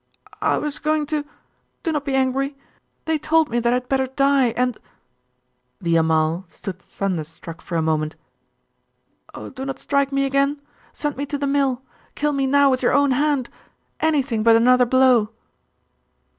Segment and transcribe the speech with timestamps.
[0.41, 1.23] 'I was going to
[1.83, 2.57] Do not be angry!....
[3.05, 4.75] They told me that I had better die, and
[5.79, 8.15] The Amal stood thunderstruck for a moment.
[9.35, 10.59] 'Oh, do not strike me again!
[10.91, 11.83] Send me to the mill.
[12.15, 13.51] Kill me now with your own hand!
[13.99, 15.29] Anything but another blow!